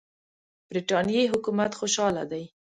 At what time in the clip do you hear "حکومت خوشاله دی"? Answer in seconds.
1.33-2.43